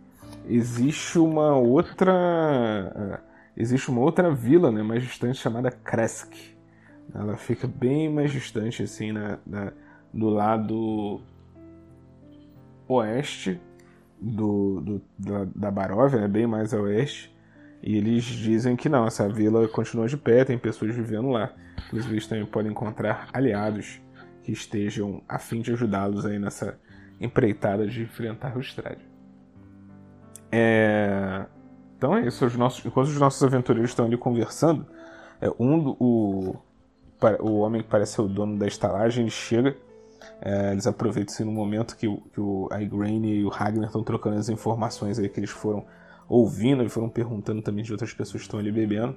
existe 0.48 1.18
uma 1.18 1.56
outra 1.56 3.20
existe 3.56 3.88
uma 3.90 4.00
outra 4.00 4.32
vila 4.32 4.70
né, 4.70 4.82
mais 4.82 5.02
distante 5.02 5.38
chamada 5.38 5.72
Kresk. 5.72 6.34
Ela 7.12 7.36
fica 7.36 7.66
bem 7.66 8.08
mais 8.08 8.30
distante 8.30 8.82
assim 8.84 9.10
na, 9.10 9.38
na 9.44 9.72
do 10.12 10.28
lado 10.28 11.20
oeste 12.88 13.60
do, 14.20 14.80
do 14.80 15.02
da, 15.18 15.46
da 15.54 15.70
Baróvia, 15.70 16.20
né, 16.20 16.28
bem 16.28 16.46
mais 16.46 16.72
a 16.72 16.80
oeste. 16.80 17.34
E 17.82 17.96
eles 17.96 18.24
dizem 18.24 18.76
que 18.76 18.88
não, 18.88 19.06
essa 19.06 19.28
vila 19.28 19.68
continua 19.68 20.08
de 20.08 20.16
pé, 20.16 20.44
tem 20.44 20.58
pessoas 20.58 20.94
vivendo 20.94 21.28
lá. 21.28 21.52
Inclusive, 21.86 22.14
eles 22.14 22.26
também 22.26 22.46
podem 22.46 22.72
encontrar 22.72 23.28
aliados 23.32 24.00
que 24.42 24.52
estejam 24.52 25.22
a 25.28 25.38
fim 25.38 25.60
de 25.60 25.72
ajudá-los 25.72 26.24
aí 26.24 26.38
nessa 26.38 26.78
empreitada 27.20 27.86
de 27.86 28.02
enfrentar 28.02 28.56
o 28.56 28.60
Strade. 28.60 29.06
É... 30.50 31.46
Então 31.96 32.16
é 32.16 32.26
isso. 32.26 32.44
Os 32.46 32.56
nossos, 32.56 32.84
enquanto 32.84 33.08
os 33.08 33.18
nossos 33.18 33.42
aventureiros 33.42 33.90
estão 33.90 34.06
ali 34.06 34.16
conversando, 34.16 34.86
É, 35.40 35.50
um 35.58 35.96
o, 35.98 36.56
o 37.40 37.58
homem 37.58 37.82
que 37.82 37.88
parece 37.88 38.14
ser 38.14 38.22
o 38.22 38.28
dono 38.28 38.56
da 38.56 38.66
estalagem, 38.66 39.28
chega. 39.28 39.76
É, 40.40 40.72
eles 40.72 40.86
aproveitam-se 40.86 41.44
no 41.44 41.52
momento 41.52 41.96
que, 41.96 42.06
o, 42.08 42.18
que 42.32 42.40
o 42.40 42.68
Igraine 42.78 43.36
e 43.36 43.44
o 43.44 43.48
Ragnar 43.48 43.86
estão 43.86 44.02
trocando 44.02 44.36
as 44.36 44.48
informações 44.48 45.18
aí 45.18 45.28
que 45.28 45.40
eles 45.40 45.50
foram 45.50 45.84
ouvindo 46.28 46.82
e 46.82 46.88
foram 46.88 47.08
perguntando 47.08 47.62
também 47.62 47.84
de 47.84 47.92
outras 47.92 48.12
pessoas 48.12 48.42
que 48.42 48.46
estão 48.46 48.58
ali 48.58 48.72
bebendo. 48.72 49.16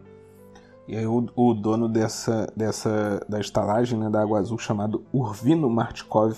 E 0.88 0.96
aí 0.96 1.06
o, 1.06 1.28
o 1.36 1.54
dono 1.54 1.90
dessa, 1.90 2.52
dessa 2.56 3.26
da 3.28 3.40
estalagem, 3.40 4.00
né, 4.00 4.10
da 4.10 4.22
Água 4.22 4.40
Azul, 4.40 4.58
chamado 4.58 5.04
Urvino 5.12 5.70
Martkov, 5.70 6.38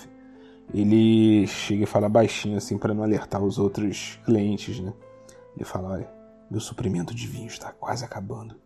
ele 0.72 1.46
chega 1.46 1.84
e 1.84 1.86
fala 1.86 2.08
baixinho 2.08 2.56
assim 2.56 2.76
para 2.76 2.94
não 2.94 3.02
alertar 3.02 3.42
os 3.42 3.58
outros 3.58 4.18
clientes, 4.24 4.80
né? 4.80 4.92
Ele 5.56 5.64
fala, 5.64 5.90
olha, 5.90 6.10
meu 6.50 6.60
suprimento 6.60 7.14
de 7.14 7.26
vinho 7.26 7.46
está 7.46 7.72
quase 7.72 8.04
acabando 8.04 8.56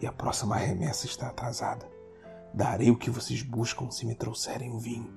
e 0.00 0.06
a 0.06 0.12
próxima 0.12 0.56
remessa 0.56 1.06
está 1.06 1.28
atrasada. 1.28 1.86
Darei 2.52 2.90
o 2.90 2.96
que 2.96 3.10
vocês 3.10 3.42
buscam 3.42 3.90
se 3.90 4.06
me 4.06 4.14
trouxerem 4.14 4.72
o 4.72 4.78
vinho. 4.78 5.10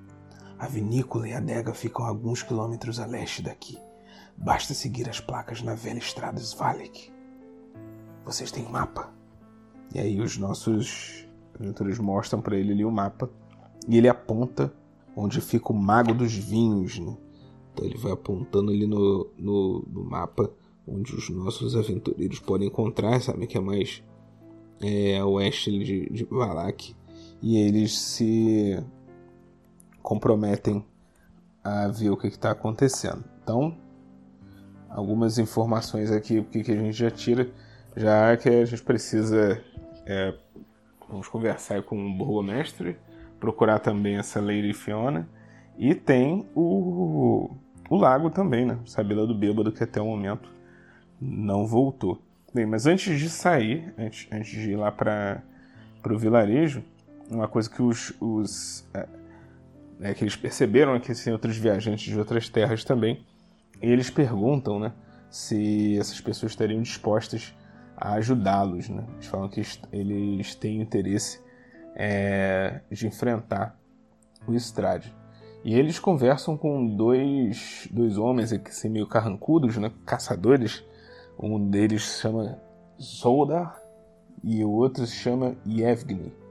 A 0.63 0.65
vinícola 0.65 1.27
e 1.27 1.33
a 1.33 1.39
adega 1.39 1.73
ficam 1.73 2.05
a 2.05 2.07
alguns 2.07 2.41
quilômetros 2.41 2.97
a 2.97 3.05
leste 3.05 3.41
daqui. 3.41 3.77
Basta 4.37 4.73
seguir 4.73 5.09
as 5.09 5.19
placas 5.19 5.61
na 5.61 5.75
velha 5.75 5.97
estrada 5.97 6.39
Svalek. 6.39 7.11
Vocês 8.23 8.49
têm 8.49 8.63
mapa? 8.71 9.13
E 9.93 9.99
aí 9.99 10.21
os 10.21 10.37
nossos 10.37 11.27
aventureiros 11.53 11.99
mostram 11.99 12.41
para 12.41 12.55
ele 12.55 12.71
ali 12.71 12.85
o 12.85 12.89
mapa 12.89 13.29
e 13.89 13.97
ele 13.97 14.07
aponta 14.07 14.73
onde 15.17 15.41
fica 15.41 15.73
o 15.73 15.75
Mago 15.75 16.13
dos 16.13 16.33
Vinhos. 16.33 16.97
Né? 16.97 17.17
Então 17.73 17.85
ele 17.85 17.97
vai 17.97 18.13
apontando 18.13 18.71
ali 18.71 18.87
no, 18.87 19.29
no, 19.37 19.85
no, 19.85 20.05
mapa 20.05 20.49
onde 20.87 21.13
os 21.13 21.29
nossos 21.29 21.75
aventureiros 21.75 22.39
podem 22.39 22.69
encontrar, 22.69 23.19
sabe 23.19 23.47
que 23.47 23.57
é 23.57 23.61
mais 23.61 24.01
é, 24.81 25.21
oeste 25.25 25.77
de, 25.83 26.09
de 26.09 26.23
Valak. 26.23 26.95
E 27.41 27.57
eles 27.57 27.99
se 27.99 28.81
comprometem 30.03 30.85
a 31.63 31.87
ver 31.87 32.11
o 32.11 32.17
que 32.17 32.27
está 32.27 32.51
acontecendo. 32.51 33.23
Então, 33.41 33.75
algumas 34.89 35.39
informações 35.39 36.11
aqui 36.11 36.43
que 36.43 36.71
a 36.71 36.75
gente 36.75 36.93
já 36.93 37.09
tira, 37.09 37.49
já 37.95 38.37
que 38.37 38.47
a 38.47 38.65
gente 38.65 38.83
precisa 38.83 39.59
é, 40.05 40.33
vamos 41.07 41.27
conversar 41.27 41.81
com 41.83 41.95
o 41.95 42.17
burgomestre, 42.17 42.97
procurar 43.39 43.79
também 43.79 44.17
essa 44.17 44.41
Lady 44.41 44.73
Fiona. 44.73 45.27
E 45.77 45.95
tem 45.95 46.47
o, 46.55 47.49
o 47.89 47.95
lago 47.95 48.29
também, 48.29 48.65
né? 48.65 48.79
Sabila 48.85 49.25
do 49.25 49.35
Bêbado, 49.35 49.71
que 49.71 49.83
até 49.83 50.01
o 50.01 50.05
momento 50.05 50.49
não 51.19 51.65
voltou. 51.65 52.21
Bem, 52.53 52.65
mas 52.65 52.85
antes 52.85 53.19
de 53.19 53.29
sair, 53.29 53.93
antes, 53.97 54.27
antes 54.31 54.51
de 54.51 54.71
ir 54.71 54.75
lá 54.75 54.91
para 54.91 55.43
o 56.07 56.17
vilarejo, 56.17 56.83
uma 57.29 57.47
coisa 57.47 57.69
que 57.69 57.81
os, 57.81 58.13
os 58.19 58.87
é, 60.03 60.11
é, 60.11 60.13
que 60.13 60.23
eles 60.23 60.35
perceberam 60.35 60.99
que 60.99 61.13
tem 61.13 61.31
outros 61.31 61.57
viajantes 61.57 62.11
de 62.11 62.19
outras 62.19 62.49
terras 62.49 62.83
também, 62.83 63.25
e 63.81 63.87
eles 63.87 64.09
perguntam, 64.09 64.79
né, 64.79 64.93
se 65.29 65.97
essas 65.97 66.21
pessoas 66.21 66.51
estariam 66.51 66.81
dispostas 66.81 67.53
a 67.97 68.13
ajudá-los. 68.13 68.89
Né? 68.89 69.03
Eles 69.15 69.25
falam 69.25 69.49
que 69.49 69.61
eles 69.91 70.55
têm 70.55 70.81
interesse 70.81 71.41
é, 71.95 72.81
de 72.91 73.07
enfrentar 73.07 73.77
o 74.47 74.53
Estrade. 74.53 75.13
E 75.63 75.73
eles 75.73 75.97
conversam 75.97 76.57
com 76.57 76.85
dois, 76.85 77.87
dois 77.89 78.17
homens 78.17 78.51
assim, 78.51 78.89
meio 78.89 79.07
carrancudos, 79.07 79.77
né? 79.77 79.91
caçadores. 80.05 80.83
Um 81.39 81.69
deles 81.69 82.03
se 82.03 82.21
chama 82.21 82.59
Zoldar 83.01 83.81
e 84.43 84.63
o 84.63 84.69
outro 84.69 85.05
se 85.07 85.15
chama 85.15 85.55
Yevgeny. 85.65 86.42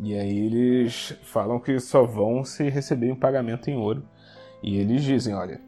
E 0.00 0.14
aí 0.14 0.46
eles 0.46 1.18
falam 1.22 1.58
que 1.58 1.78
só 1.80 2.04
vão 2.04 2.44
se 2.44 2.68
receber 2.68 3.10
um 3.10 3.16
pagamento 3.16 3.68
em 3.68 3.76
ouro. 3.76 4.02
E 4.62 4.78
eles 4.78 5.02
dizem, 5.02 5.34
olha, 5.34 5.60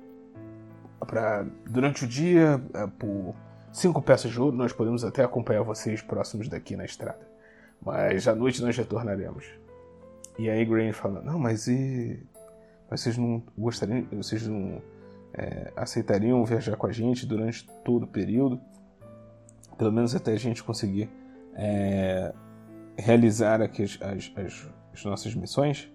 pra, 1.06 1.44
durante 1.68 2.04
o 2.04 2.08
dia, 2.08 2.62
é, 2.74 2.86
por 2.86 3.34
cinco 3.72 4.00
peças 4.00 4.30
de 4.30 4.40
ouro, 4.40 4.56
nós 4.56 4.72
podemos 4.72 5.04
até 5.04 5.24
acompanhar 5.24 5.62
vocês 5.62 6.00
próximos 6.02 6.48
daqui 6.48 6.76
na 6.76 6.84
estrada. 6.84 7.28
Mas 7.82 8.28
à 8.28 8.34
noite 8.34 8.62
nós 8.62 8.76
retornaremos. 8.76 9.46
E 10.38 10.48
aí 10.48 10.64
Grain 10.64 10.92
fala, 10.92 11.20
não, 11.22 11.38
mas 11.38 11.66
e... 11.66 12.24
Vocês 12.90 13.16
não 13.16 13.40
gostariam, 13.56 14.04
vocês 14.10 14.48
não 14.48 14.82
é, 15.32 15.72
aceitariam 15.76 16.44
viajar 16.44 16.74
com 16.76 16.88
a 16.88 16.92
gente 16.92 17.24
durante 17.24 17.64
todo 17.84 18.02
o 18.02 18.06
período? 18.06 18.60
Pelo 19.78 19.92
menos 19.92 20.12
até 20.14 20.32
a 20.32 20.36
gente 20.36 20.62
conseguir 20.64 21.08
é, 21.54 22.34
realizar 23.00 23.60
aqui 23.60 23.82
as, 23.82 23.98
as, 24.00 24.32
as, 24.36 24.68
as 24.92 25.04
nossas 25.04 25.34
missões? 25.34 25.90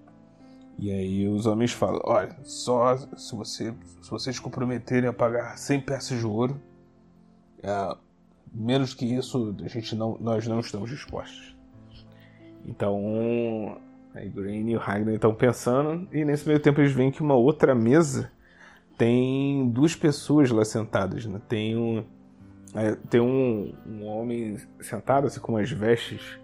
E 0.78 0.92
aí 0.92 1.28
os 1.28 1.46
homens 1.46 1.72
falam, 1.72 2.02
olha, 2.04 2.36
só 2.44 2.98
se, 2.98 3.36
você, 3.36 3.74
se 4.02 4.10
vocês 4.10 4.40
comprometerem 4.40 5.10
a 5.10 5.14
pagar 5.14 5.58
100 5.58 5.82
peças 5.82 6.20
de 6.20 6.26
ouro, 6.26 6.62
é, 7.64 7.98
menos 8.54 8.94
que 8.94 9.06
isso, 9.06 9.56
a 9.64 9.68
gente 9.68 9.96
não, 9.96 10.18
nós 10.20 10.46
não 10.48 10.60
estamos 10.60 10.90
dispostos. 10.90 11.56
Então, 12.66 13.78
a 14.14 14.20
Green 14.22 14.70
e 14.70 14.76
o 14.76 14.80
Ragnar 14.80 15.16
estão 15.16 15.34
pensando, 15.34 16.08
e 16.12 16.26
nesse 16.26 16.48
meio 16.48 16.60
tempo 16.60 16.82
eles 16.82 16.92
veem 16.92 17.12
que 17.12 17.22
uma 17.22 17.36
outra 17.36 17.74
mesa 17.74 18.32
tem 18.98 19.70
duas 19.70 19.96
pessoas 19.96 20.50
lá 20.52 20.66
sentadas. 20.66 21.26
Né? 21.26 21.40
Tem 21.48 21.78
um, 21.78 22.04
é, 22.74 22.96
tem 23.10 23.22
um, 23.22 23.74
um 23.86 24.06
homem 24.06 24.58
sentado, 24.82 25.28
assim, 25.28 25.40
com 25.40 25.58
as 25.58 25.70
vestes, 25.70 26.40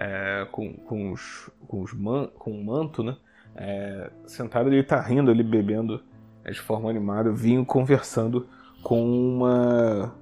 é, 0.00 0.46
com, 0.50 0.72
com, 0.72 1.12
os, 1.12 1.50
com, 1.68 1.82
os 1.82 1.92
man, 1.92 2.28
com 2.38 2.50
um 2.50 2.64
manto, 2.64 3.02
né? 3.02 3.18
É, 3.54 4.10
sentado, 4.24 4.70
ele 4.70 4.80
está 4.80 4.98
rindo 4.98 5.30
ali, 5.30 5.42
bebendo 5.42 6.02
é, 6.42 6.50
de 6.50 6.60
forma 6.60 6.88
animada, 6.88 7.30
vinho, 7.30 7.66
conversando 7.66 8.48
com 8.82 9.02
uma 9.04 10.14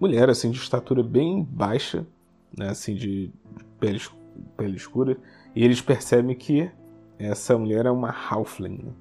mulher 0.00 0.30
assim 0.30 0.52
de 0.52 0.58
estatura 0.58 1.02
bem 1.02 1.42
baixa, 1.42 2.06
né, 2.56 2.68
assim 2.68 2.94
de 2.94 3.32
pele, 3.80 4.00
pele 4.56 4.76
escura, 4.76 5.16
e 5.56 5.64
eles 5.64 5.80
percebem 5.80 6.36
que 6.36 6.70
essa 7.18 7.58
mulher 7.58 7.86
é 7.86 7.90
uma 7.90 8.10
halfling. 8.10 8.84
Né? 8.84 8.92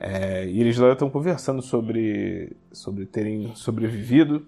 É, 0.00 0.46
e 0.48 0.60
eles 0.60 0.78
lá 0.78 0.92
estão 0.92 1.08
conversando 1.08 1.62
sobre 1.62 2.56
sobre 2.72 3.06
terem 3.06 3.54
sobrevivido 3.54 4.46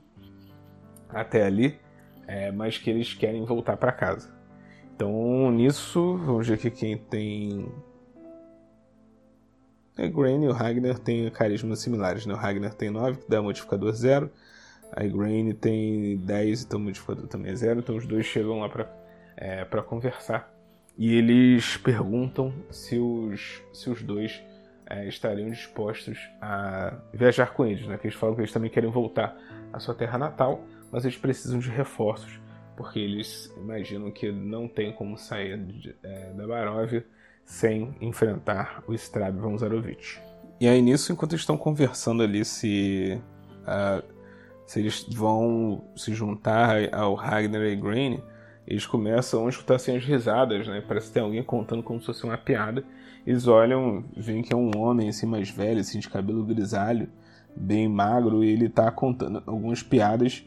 até 1.09 1.47
ali, 1.47 1.78
é, 2.26 2.50
mas 2.50 2.76
que 2.76 2.90
eles 2.90 3.14
querem 3.14 3.45
voltar 3.45 3.76
para 3.76 3.92
casa. 3.92 4.38
Então 4.99 5.52
nisso, 5.52 6.17
vamos 6.17 6.49
ver 6.49 6.55
aqui 6.55 6.73
quem 6.73 6.99
tem 6.99 7.73
a 9.97 10.02
é, 10.02 10.09
Grain 10.09 10.43
e 10.43 10.49
o 10.49 10.52
Ragnar 10.52 10.99
têm 10.99 11.31
carismas 11.31 11.78
similares. 11.78 12.26
Né? 12.26 12.35
O 12.35 12.37
Ragnar 12.37 12.75
tem 12.75 12.90
9, 12.90 13.21
que 13.21 13.31
dá 13.31 13.40
modificador 13.40 13.93
0. 13.93 14.28
A 14.90 15.05
Grain 15.05 15.52
tem 15.52 16.17
10, 16.17 16.64
então 16.64 16.81
o 16.81 16.83
modificador 16.83 17.28
também 17.28 17.52
é 17.52 17.55
0. 17.55 17.78
Então 17.78 17.95
os 17.95 18.09
dois 18.09 18.26
chegam 18.26 18.59
lá 18.59 18.69
para 18.69 18.93
é, 19.37 19.64
conversar. 19.83 20.52
E 20.97 21.14
eles 21.14 21.76
perguntam 21.76 22.52
se 22.69 22.99
os, 22.99 23.62
se 23.73 23.88
os 23.88 24.02
dois 24.02 24.43
é, 24.85 25.07
estariam 25.07 25.49
dispostos 25.49 26.19
a 26.40 26.99
viajar 27.14 27.52
com 27.52 27.64
eles. 27.64 27.87
Né? 27.87 27.97
Que 27.99 28.09
eles 28.09 28.19
falam 28.19 28.35
que 28.35 28.40
eles 28.40 28.52
também 28.52 28.69
querem 28.69 28.90
voltar 28.90 29.37
à 29.73 29.78
sua 29.78 29.95
terra 29.95 30.19
natal, 30.19 30.64
mas 30.90 31.05
eles 31.05 31.17
precisam 31.17 31.61
de 31.61 31.71
reforços, 31.71 32.40
porque 32.78 33.00
eles 33.00 33.52
imaginam 33.56 34.08
que 34.12 34.30
não 34.30 34.68
tem 34.68 34.92
como 34.92 35.18
sair 35.18 35.58
de, 35.58 35.97
é, 36.00 36.32
da 36.32 36.47
Baróvia 36.47 37.04
sem 37.44 37.92
enfrentar 38.00 38.85
o 38.87 38.94
Strab 38.94 39.37
Zarovich. 39.58 40.23
E 40.61 40.68
aí 40.68 40.80
nisso, 40.80 41.12
enquanto 41.12 41.32
eles 41.32 41.42
estão 41.42 41.58
conversando 41.58 42.23
ali 42.23 42.44
se 42.44 43.20
uh, 43.62 44.04
se 44.64 44.78
eles 44.78 45.04
vão 45.11 45.90
se 45.97 46.14
juntar 46.14 46.94
ao 46.94 47.14
Ragnar 47.14 47.62
e 47.62 47.75
Green, 47.75 48.23
eles 48.64 48.87
começam 48.87 49.47
a 49.47 49.49
escutar 49.49 49.75
assim 49.75 49.97
as 49.97 50.04
risadas, 50.04 50.68
né? 50.68 50.80
Parece 50.87 51.08
que 51.08 51.14
tem 51.14 51.23
alguém 51.23 51.42
contando 51.42 51.82
como 51.82 51.99
se 51.99 52.06
fosse 52.06 52.23
uma 52.23 52.38
piada. 52.38 52.85
Eles 53.26 53.49
olham, 53.49 54.04
veem 54.16 54.42
que 54.42 54.52
é 54.52 54.56
um 54.56 54.70
homem 54.76 55.08
assim 55.08 55.26
mais 55.26 55.50
velho, 55.50 55.80
assim 55.80 55.99
de 55.99 56.08
cabelo 56.08 56.44
grisalho, 56.44 57.08
bem 57.56 57.88
magro, 57.88 58.44
e 58.44 58.50
ele 58.50 58.68
tá 58.68 58.88
contando 58.92 59.42
algumas 59.47 59.82
piadas 59.82 60.44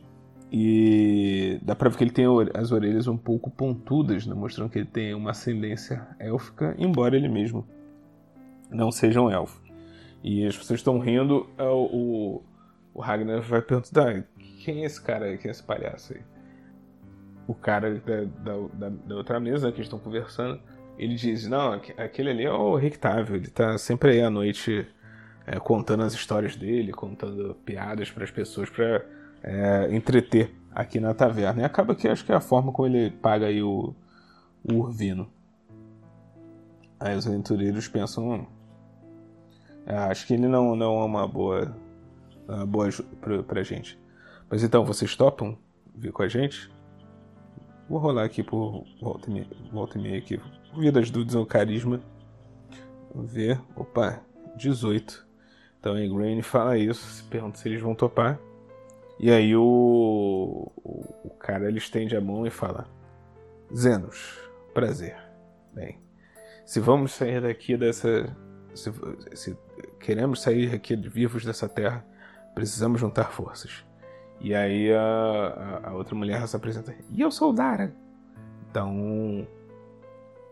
e 0.51 1.57
dá 1.61 1.73
pra 1.73 1.89
ver 1.89 1.97
que 1.97 2.03
ele 2.03 2.11
tem 2.11 2.25
as 2.53 2.73
orelhas 2.73 3.07
um 3.07 3.17
pouco 3.17 3.49
pontudas, 3.49 4.25
né? 4.25 4.35
mostrando 4.35 4.69
que 4.69 4.79
ele 4.79 4.87
tem 4.87 5.13
uma 5.13 5.31
ascendência 5.31 6.05
élfica, 6.19 6.75
embora 6.77 7.15
ele 7.15 7.29
mesmo 7.29 7.65
não 8.69 8.91
seja 8.91 9.21
um 9.21 9.31
elfo. 9.31 9.61
E 10.21 10.45
as 10.45 10.57
pessoas 10.57 10.81
estão 10.81 10.99
rindo, 10.99 11.49
é 11.57 11.63
o, 11.63 12.41
o 12.93 12.99
Ragnar 13.01 13.41
vai 13.41 13.61
perguntar: 13.61 14.25
quem 14.63 14.83
é 14.83 14.85
esse 14.85 15.01
cara 15.01 15.25
aí? 15.25 15.37
Quem 15.37 15.47
é 15.47 15.51
esse 15.51 15.63
palhaço 15.63 16.13
aí? 16.13 16.21
O 17.47 17.55
cara 17.55 17.95
da, 17.95 18.53
da, 18.73 18.89
da 18.89 19.15
outra 19.15 19.39
mesa 19.39 19.71
que 19.71 19.81
estão 19.81 19.97
conversando, 19.97 20.59
ele 20.97 21.15
diz: 21.15 21.47
Não, 21.47 21.73
aquele 21.97 22.29
ali 22.29 22.43
é 22.43 22.51
o 22.51 22.75
Rictável, 22.75 23.37
ele 23.37 23.47
tá 23.47 23.77
sempre 23.77 24.11
aí 24.11 24.21
à 24.21 24.29
noite 24.29 24.85
é, 25.47 25.59
contando 25.59 26.03
as 26.03 26.13
histórias 26.13 26.55
dele, 26.55 26.91
contando 26.91 27.55
piadas 27.65 28.11
para 28.11 28.25
as 28.25 28.31
pessoas 28.31 28.69
para 28.69 29.03
é, 29.43 29.93
entreter 29.95 30.55
aqui 30.73 30.99
na 30.99 31.13
taverna. 31.13 31.61
E 31.61 31.65
acaba 31.65 31.95
que 31.95 32.07
acho 32.07 32.25
que 32.25 32.31
é 32.31 32.35
a 32.35 32.41
forma 32.41 32.71
como 32.71 32.87
ele 32.87 33.11
paga 33.11 33.47
aí 33.47 33.61
o, 33.61 33.93
Urvino. 34.63 35.27
Aí 36.99 37.15
os 37.15 37.27
aventureiros 37.27 37.87
pensam: 37.87 38.29
hum, 38.29 38.45
é, 39.85 39.95
acho 39.95 40.27
que 40.27 40.33
ele 40.33 40.47
não, 40.47 40.75
não 40.75 41.01
é 41.01 41.05
uma 41.05 41.27
boa, 41.27 41.75
uma 42.47 42.65
boa 42.65 42.89
pra, 43.19 43.43
pra 43.43 43.63
gente. 43.63 43.99
Mas 44.49 44.63
então, 44.63 44.85
vocês 44.85 45.15
topam 45.15 45.57
vir 45.95 46.11
com 46.11 46.23
a 46.23 46.27
gente? 46.27 46.71
Vou 47.89 47.99
rolar 47.99 48.23
aqui 48.23 48.43
por 48.43 48.85
volta 49.01 49.29
e 49.29 49.33
meia, 49.33 49.47
volta 49.71 49.97
e 49.97 50.01
meia 50.01 50.17
aqui. 50.17 50.39
Vidas 50.77 51.09
dúvidas 51.09 51.35
ao 51.35 51.45
carisma. 51.45 51.99
Vamos 53.13 53.31
ver. 53.31 53.59
Opa, 53.75 54.21
18. 54.55 55.27
Então 55.79 55.95
a 55.95 55.99
Grain 55.99 56.41
fala 56.41 56.77
isso, 56.77 57.03
se 57.05 57.23
pergunta 57.23 57.57
se 57.57 57.67
eles 57.67 57.81
vão 57.81 57.95
topar. 57.95 58.39
E 59.21 59.29
aí 59.29 59.55
o, 59.55 60.71
o, 60.83 61.29
cara 61.39 61.67
ele 61.67 61.77
estende 61.77 62.17
a 62.17 62.19
mão 62.19 62.43
e 62.47 62.49
fala: 62.49 62.87
Zenos, 63.71 64.39
prazer. 64.73 65.15
Bem, 65.71 65.99
se 66.65 66.79
vamos 66.79 67.13
sair 67.13 67.39
daqui 67.39 67.77
dessa. 67.77 68.35
Se, 68.73 68.91
se 69.35 69.57
queremos 69.99 70.41
sair 70.41 70.73
aqui 70.73 70.95
vivos 70.95 71.45
dessa 71.45 71.69
terra, 71.69 72.03
precisamos 72.55 72.99
juntar 72.99 73.31
forças. 73.31 73.85
E 74.39 74.55
aí 74.55 74.91
a, 74.91 75.81
a, 75.83 75.93
outra 75.93 76.15
mulher 76.15 76.47
se 76.47 76.55
apresenta. 76.55 76.95
E 77.11 77.21
eu 77.21 77.29
sou 77.29 77.53
Dara. 77.53 77.93
Então, 78.71 79.45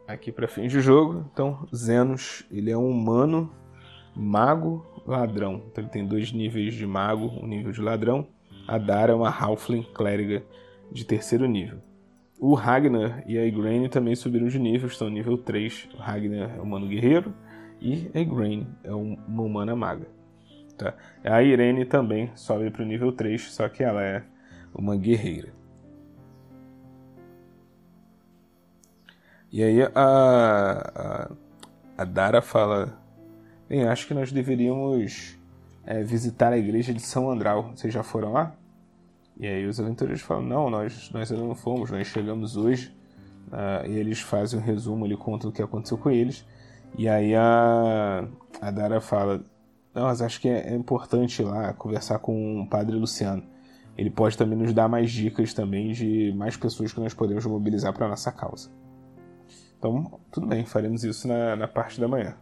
aqui 0.07 0.31
para 0.31 0.47
fim 0.47 0.67
de 0.67 0.79
jogo, 0.79 1.25
então 1.33 1.67
Zenos, 1.75 2.45
ele 2.51 2.69
é 2.69 2.77
um 2.77 2.87
humano, 2.87 3.51
mago, 4.15 4.85
ladrão. 5.07 5.63
Então 5.71 5.83
ele 5.83 5.91
tem 5.91 6.05
dois 6.05 6.31
níveis 6.31 6.75
de 6.75 6.85
mago, 6.85 7.25
um 7.41 7.47
nível 7.47 7.71
de 7.71 7.81
ladrão. 7.81 8.27
A 8.69 8.77
Dara 8.77 9.13
é 9.13 9.15
uma 9.15 9.31
halfling 9.31 9.81
clériga 9.81 10.43
de 10.91 11.03
terceiro 11.03 11.47
nível. 11.47 11.79
O 12.39 12.53
Ragnar 12.53 13.23
e 13.25 13.35
a 13.35 13.43
Igraine 13.43 13.89
também 13.89 14.15
subiram 14.15 14.47
de 14.47 14.59
nível, 14.59 14.87
estão 14.87 15.09
nível 15.09 15.39
3. 15.39 15.89
O 15.95 15.97
Ragnar 15.97 16.51
é 16.55 16.59
um 16.59 16.65
humano 16.65 16.87
guerreiro 16.87 17.33
e 17.81 18.11
a 18.13 18.19
Igraine 18.19 18.67
é 18.83 18.93
uma 18.93 19.41
humana 19.41 19.75
maga. 19.75 20.05
Tá? 20.77 20.93
A 21.23 21.41
Irene 21.41 21.83
também 21.83 22.29
sobe 22.35 22.69
para 22.69 22.83
o 22.83 22.85
nível 22.85 23.11
3, 23.11 23.41
só 23.51 23.67
que 23.67 23.83
ela 23.83 24.03
é 24.03 24.23
uma 24.71 24.95
guerreira. 24.95 25.51
E 29.51 29.63
aí 29.63 29.81
a, 29.81 29.89
a, 29.95 31.31
a 31.97 32.05
Dara 32.05 32.39
fala: 32.39 33.01
Bem, 33.67 33.87
acho 33.87 34.05
que 34.05 34.13
nós 34.13 34.31
deveríamos 34.31 35.39
é, 35.87 36.03
visitar 36.03 36.53
a 36.53 36.57
igreja 36.59 36.93
de 36.93 37.01
São 37.01 37.31
Andral. 37.31 37.71
Vocês 37.75 37.91
já 37.91 38.03
foram 38.03 38.31
lá? 38.31 38.58
E 39.39 39.47
aí 39.47 39.65
os 39.65 39.79
aventureiros 39.79 40.21
falam: 40.21 40.43
Não, 40.43 40.69
nós, 40.69 41.09
nós 41.11 41.31
ainda 41.31 41.43
não 41.45 41.55
fomos, 41.55 41.89
nós 41.89 42.07
chegamos 42.07 42.57
hoje. 42.57 42.93
Uh, 43.47 43.89
e 43.89 43.97
eles 43.97 44.19
fazem 44.19 44.59
um 44.59 44.61
resumo, 44.61 45.05
ele 45.05 45.17
conta 45.17 45.47
o 45.47 45.51
que 45.51 45.61
aconteceu 45.61 45.97
com 45.97 46.11
eles. 46.11 46.45
E 46.97 47.07
aí 47.07 47.33
a, 47.33 48.27
a 48.61 48.71
Dara 48.71 48.99
fala: 48.99 49.43
Não, 49.93 50.03
mas 50.03 50.21
acho 50.21 50.41
que 50.41 50.49
é, 50.49 50.73
é 50.73 50.75
importante 50.75 51.41
ir 51.41 51.45
lá 51.45 51.73
conversar 51.73 52.19
com 52.19 52.61
o 52.61 52.67
padre 52.67 52.95
Luciano. 52.97 53.43
Ele 53.97 54.09
pode 54.09 54.37
também 54.37 54.57
nos 54.57 54.73
dar 54.73 54.87
mais 54.87 55.11
dicas 55.11 55.53
também 55.53 55.91
de 55.91 56.33
mais 56.35 56.55
pessoas 56.55 56.93
que 56.93 56.99
nós 56.99 57.13
podemos 57.13 57.45
mobilizar 57.45 57.93
para 57.93 58.07
nossa 58.07 58.31
causa. 58.31 58.69
Então, 59.77 60.19
tudo 60.31 60.47
bem, 60.47 60.65
faremos 60.65 61.03
isso 61.03 61.27
na, 61.27 61.55
na 61.55 61.67
parte 61.67 61.99
da 61.99 62.07
manhã. 62.07 62.35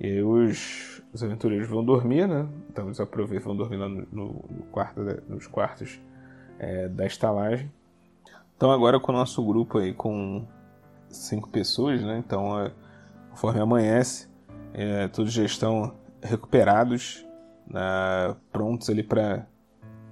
E 0.00 0.06
aí 0.06 0.22
os, 0.22 1.02
os 1.12 1.22
aventureiros 1.22 1.68
vão 1.68 1.84
dormir, 1.84 2.26
né? 2.26 2.48
Então 2.70 2.86
eles 2.86 3.00
aproveitam 3.00 3.48
vão 3.48 3.56
dormir 3.56 3.76
lá 3.76 3.88
no, 3.88 4.06
no, 4.10 4.34
quarto, 4.72 5.00
nos 5.28 5.46
quartos 5.46 6.00
é, 6.58 6.88
da 6.88 7.06
estalagem. 7.06 7.70
Então 8.56 8.70
agora 8.70 8.98
com 8.98 9.12
o 9.12 9.14
nosso 9.14 9.44
grupo 9.44 9.78
aí 9.78 9.92
com 9.92 10.46
cinco 11.08 11.48
pessoas, 11.48 12.02
né? 12.02 12.18
Então 12.18 12.60
é, 12.60 12.72
conforme 13.30 13.60
amanhece, 13.60 14.28
é, 14.72 15.08
todos 15.08 15.32
já 15.32 15.44
estão 15.44 15.94
recuperados, 16.22 17.24
né? 17.66 18.34
prontos 18.50 18.90
ali 18.90 19.02
para 19.02 19.46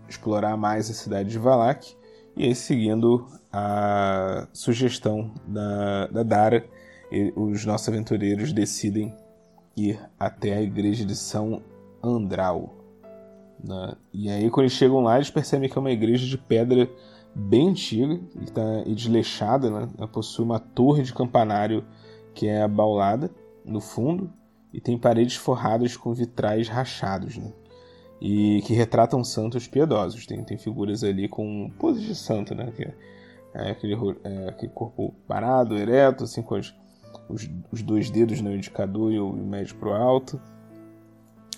explorar 0.09 0.57
mais 0.57 0.91
a 0.91 0.95
cidade 0.95 1.31
de 1.31 1.39
Valak. 1.39 1.97
E 2.37 2.45
aí 2.45 2.55
seguindo 2.55 3.27
a 3.53 4.49
sugestão 4.53 5.35
da, 5.47 6.07
da 6.07 6.23
Dara, 6.23 6.65
os 7.37 7.67
nossos 7.67 7.89
aventureiros 7.89 8.53
decidem 8.53 9.15
ir 9.77 10.01
até 10.19 10.55
a 10.55 10.63
igreja 10.63 11.05
de 11.05 11.17
São 11.17 11.63
Andral. 12.03 12.75
Né? 13.63 13.95
E 14.13 14.31
aí, 14.31 14.51
quando 14.51 14.65
eles 14.65 14.73
chegam 14.73 15.01
lá, 15.01 15.17
eles 15.17 15.31
percebem 15.31 15.69
que 15.69 15.77
é 15.77 15.81
uma 15.81 15.91
igreja 15.91 16.27
de 16.27 16.37
pedra 16.37 16.91
bem 17.35 17.71
antiga 17.71 18.21
e, 18.41 18.51
tá, 18.51 18.83
e 18.85 18.95
desleixada. 18.95 19.71
Né? 19.71 19.89
Ela 19.97 20.09
possui 20.09 20.45
uma 20.45 20.59
torre 20.59 21.03
de 21.03 21.15
campanário 21.15 21.85
que 22.35 22.47
é 22.47 22.63
abaulada 22.63 23.31
no 23.65 23.81
fundo 23.81 24.33
e 24.73 24.81
tem 24.81 24.99
paredes 24.99 25.37
forradas 25.37 25.97
com 25.97 26.13
vitrais 26.13 26.69
rachados. 26.69 27.37
Né? 27.37 27.53
E 28.21 28.63
que 28.63 28.73
retratam 28.73 29.23
santos 29.25 29.67
piedosos. 29.67 30.27
Tem, 30.27 30.43
tem 30.45 30.59
figuras 30.59 31.03
ali 31.05 31.29
com 31.29 31.71
poses 31.79 32.03
de 32.03 32.15
santo, 32.15 32.55
né? 32.55 32.73
Que 32.77 32.89
é 33.55 33.71
aquele, 33.71 33.95
é, 34.25 34.49
aquele 34.49 34.73
corpo 34.73 35.15
parado, 35.27 35.77
ereto, 35.77 36.25
assim, 36.25 36.41
com 36.41 36.55
os, 36.55 36.75
os, 37.29 37.49
os 37.71 37.83
dois 37.83 38.11
dedos, 38.11 38.41
né, 38.41 38.51
o 38.51 38.57
indicador 38.57 39.13
e 39.13 39.19
o 39.19 39.33
médio 39.33 39.77
para 39.77 39.89
o 39.89 39.93
alto. 39.93 40.41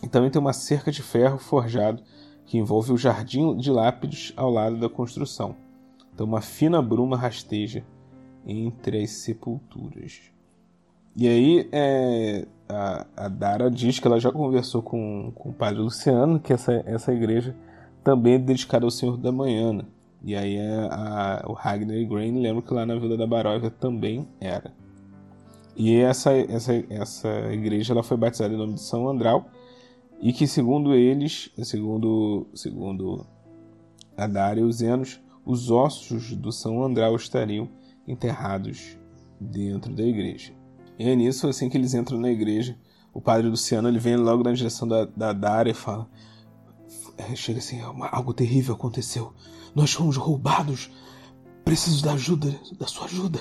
E 0.02 0.08
também 0.08 0.30
tem 0.30 0.40
uma 0.40 0.52
cerca 0.52 0.92
de 0.92 1.02
ferro 1.02 1.38
forjado 1.38 2.02
que 2.46 2.58
envolve 2.58 2.92
o 2.92 2.98
jardim 2.98 3.56
de 3.56 3.70
lápides 3.70 4.32
ao 4.36 4.50
lado 4.50 4.78
da 4.78 4.88
construção. 4.88 5.56
Então, 6.12 6.26
uma 6.26 6.40
fina 6.40 6.80
bruma 6.80 7.16
rasteja 7.16 7.84
entre 8.46 9.02
as 9.02 9.10
sepulturas. 9.10 10.30
E 11.16 11.26
aí, 11.26 11.68
é, 11.72 12.46
a, 12.68 13.06
a, 13.16 13.28
Dara 13.28 13.70
diz 13.70 13.98
que 13.98 14.06
ela 14.06 14.20
já 14.20 14.30
conversou 14.30 14.82
com, 14.82 15.32
com 15.34 15.50
o 15.50 15.52
padre 15.52 15.80
Luciano, 15.80 16.38
que 16.38 16.52
essa, 16.52 16.72
essa 16.86 17.12
igreja 17.12 17.56
também 18.02 18.34
é 18.34 18.38
dedicada 18.38 18.84
ao 18.84 18.90
Senhor 18.90 19.16
da 19.16 19.32
Manhã. 19.32 19.72
Né? 19.72 19.84
E 20.22 20.34
aí 20.34 20.56
é 20.56 20.88
a, 20.90 21.44
o 21.46 21.52
Ragnar 21.52 21.96
e 21.96 22.04
Grain 22.04 22.40
lembram 22.40 22.62
que 22.62 22.74
lá 22.74 22.84
na 22.84 22.96
Vila 22.96 23.16
da 23.16 23.26
Baróvia 23.26 23.70
também 23.70 24.28
era. 24.40 24.72
E 25.76 25.96
essa, 25.96 26.32
essa, 26.32 26.72
essa 26.88 27.52
igreja 27.52 27.92
ela 27.92 28.02
foi 28.02 28.16
batizada 28.16 28.54
em 28.54 28.56
nome 28.56 28.74
de 28.74 28.82
São 28.82 29.08
Andral 29.08 29.50
e 30.20 30.32
que 30.32 30.46
segundo 30.46 30.94
eles, 30.94 31.50
segundo, 31.62 32.46
segundo 32.54 33.26
Adar 34.16 34.56
e 34.58 34.62
os 34.62 34.80
Enos, 34.80 35.20
os 35.44 35.70
ossos 35.70 36.34
do 36.36 36.52
São 36.52 36.82
Andral 36.82 37.16
estariam 37.16 37.68
enterrados 38.06 38.96
dentro 39.40 39.92
da 39.92 40.02
igreja. 40.02 40.52
E 40.98 41.08
é 41.08 41.16
nisso, 41.16 41.48
assim 41.48 41.68
que 41.68 41.76
eles 41.76 41.92
entram 41.94 42.20
na 42.20 42.30
igreja, 42.30 42.78
o 43.12 43.20
padre 43.20 43.48
Luciano 43.48 43.88
ele 43.88 43.98
vem 43.98 44.16
logo 44.16 44.42
na 44.42 44.52
direção 44.52 44.86
da, 44.86 45.04
da 45.04 45.32
Dara 45.32 45.68
e 45.68 45.74
fala: 45.74 46.08
é, 47.16 47.34
chega 47.34 47.58
assim, 47.58 47.80
algo 47.80 48.32
terrível 48.32 48.74
aconteceu. 48.74 49.32
Nós 49.74 49.92
fomos 49.92 50.16
roubados. 50.16 50.90
Preciso 51.64 52.04
da 52.04 52.12
ajuda, 52.12 52.54
da 52.78 52.86
sua 52.86 53.06
ajuda. 53.06 53.40